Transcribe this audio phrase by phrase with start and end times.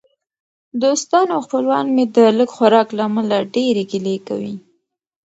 [0.83, 4.55] دوستان او خپلوان مې د لږ خوراک له امله ډېرې ګیلې کوي.